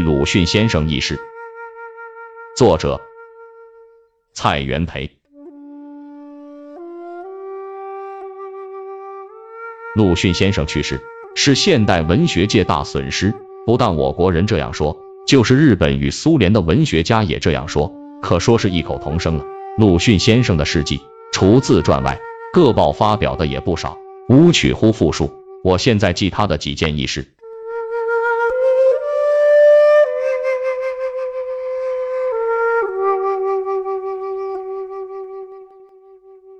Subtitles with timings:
[0.00, 1.18] 鲁迅先生轶事。
[2.56, 3.00] 作者：
[4.32, 5.10] 蔡元培。
[9.94, 11.00] 鲁迅先生去世
[11.34, 13.34] 是现代文学界大损失，
[13.64, 14.96] 不但我国人这样说，
[15.26, 17.92] 就是日本与苏联的文学家也这样说，
[18.22, 19.44] 可说是异口同声了。
[19.78, 21.00] 鲁迅先生的事迹，
[21.32, 22.18] 除自传外，
[22.52, 25.30] 各报发表的也不少，无取乎复述。
[25.62, 27.35] 我现在记他的几件轶事。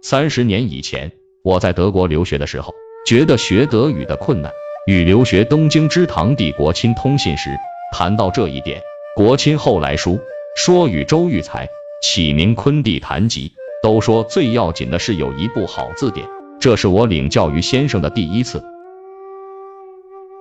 [0.09, 1.11] 三十年以前，
[1.43, 2.73] 我在德国留学的时候，
[3.09, 4.53] 觉得学德语的困难。
[4.87, 7.51] 与留学东京之堂弟国亲通信时，
[7.93, 8.81] 谈到这一点，
[9.17, 10.21] 国亲后来书
[10.57, 11.69] 说与周玉才、
[12.05, 13.51] 启明昆弟谈及，
[13.83, 16.25] 都说最要紧的是有一部好字典。
[16.61, 18.63] 这是我领教于先生的第一次。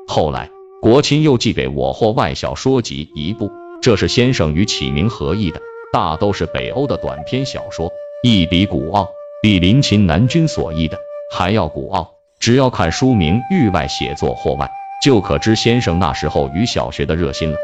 [0.07, 3.49] 后来，国亲又寄给我或外小说集一部，
[3.81, 5.59] 这是先生与启明合译的，
[5.91, 9.09] 大都是北欧的短篇小说，一笔古奥。
[9.45, 10.97] 比林琴南君所译的
[11.31, 14.65] 还要古奥，只要看书名《域外写作或外》，
[15.05, 17.57] 就可知先生那时候与小学的热心了。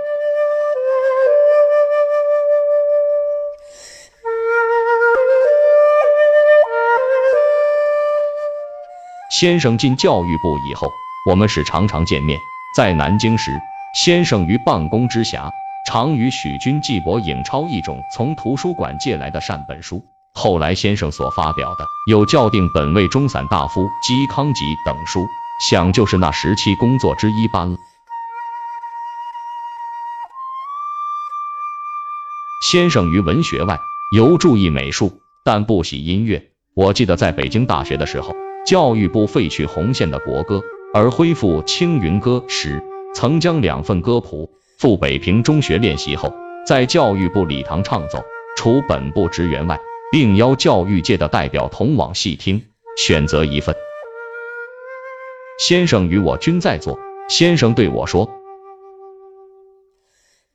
[9.32, 10.88] 先生进教育部以后，
[11.28, 12.38] 我们是常常见面。
[12.78, 13.60] 在南京时，
[13.96, 15.50] 先生于办公之暇，
[15.88, 20.06] 常与许君季博影抄一种从图书馆借来的善本书。
[20.34, 25.28] 后来先生所发表的有校订本位中散大夫嵇康集等书，
[25.70, 27.78] 想就是那时期工作之一般了。
[32.72, 33.80] 先生于文学外
[34.16, 36.50] 尤注意美术，但不喜音乐。
[36.74, 38.34] 我记得在北京大学的时候，
[38.66, 40.62] 教育部废去红线的国歌，
[40.94, 42.82] 而恢复青云歌时，
[43.14, 46.34] 曾将两份歌谱赴北平中学练习后，
[46.66, 48.24] 在教育部礼堂唱奏。
[48.58, 49.80] 除本部职员外。
[50.12, 52.66] 并邀教育界的代表同往细听，
[52.98, 53.76] 选择一份。
[55.58, 57.00] 先生与我均在座。
[57.30, 58.30] 先生对我说：“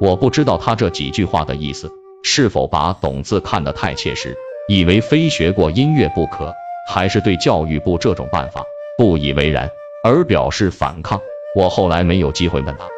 [0.00, 1.92] 我不知道他这几句话的意思，
[2.24, 4.36] 是否把“懂”字看得太切实，
[4.68, 6.52] 以为非学过音乐不可，
[6.90, 8.64] 还是对教育部这种办法
[8.98, 9.70] 不以为然
[10.02, 11.20] 而表示反抗。
[11.54, 12.95] 我后来没有机会问他。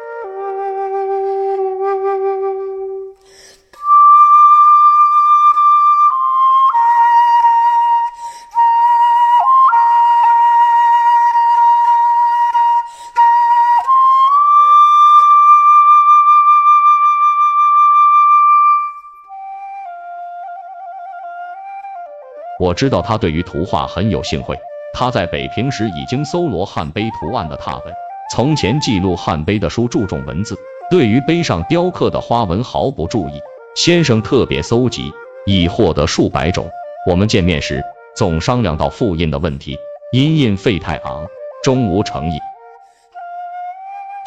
[22.69, 24.55] 我知道他对于图画很有兴会。
[24.93, 27.91] 他在北平时已经搜罗汉碑图案的拓本。
[28.31, 30.55] 从前记录汉碑的书注重文字，
[30.91, 33.41] 对于碑上雕刻的花纹毫不注意。
[33.75, 35.11] 先生特别搜集，
[35.47, 36.69] 已获得数百种。
[37.09, 37.83] 我们见面时
[38.15, 39.75] 总商量到复印的问题，
[40.13, 41.25] 因印费太昂，
[41.63, 42.37] 终无诚意。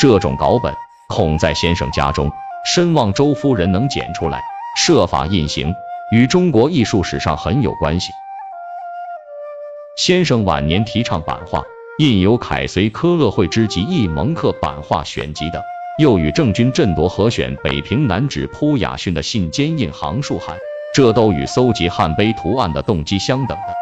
[0.00, 0.74] 这种稿本
[1.08, 2.32] 恐在先生家中，
[2.64, 4.40] 深望周夫人能捡出来，
[4.76, 5.72] 设法印行，
[6.10, 8.10] 与中国艺术史上很有关系。
[9.94, 11.62] 先生晚年提倡版画，
[11.98, 15.62] 印有凯绥科勒会之集一蒙克版画选集等，
[15.98, 20.56] 又与郑军振铎合选北平南址铺雅逊的信笺印行数函，
[20.94, 23.74] 这都与搜集汉碑图案的动机相等的。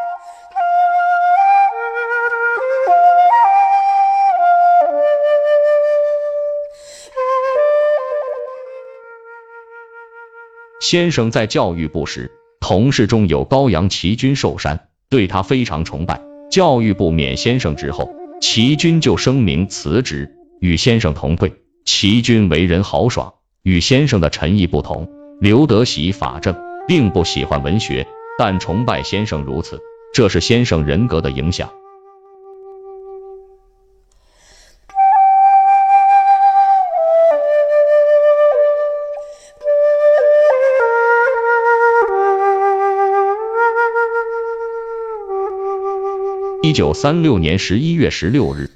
[10.80, 14.89] 先生在教育部时，同事中有高阳齐君寿山。
[15.10, 16.22] 对他非常崇拜。
[16.50, 21.52] 教育部免先生之后，齐军就声明辞职，与先生同退。
[21.84, 25.08] 齐军为人豪爽，与先生的陈毅不同。
[25.40, 26.54] 刘德喜法正，
[26.86, 28.06] 并不喜欢文学，
[28.38, 29.80] 但崇拜先生如此，
[30.14, 31.70] 这是先生人格的影响。
[46.62, 48.68] 一九三六年十一月十六日，